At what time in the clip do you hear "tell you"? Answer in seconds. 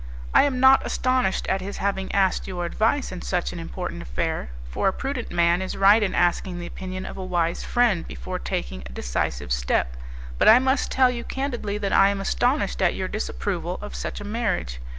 10.91-11.23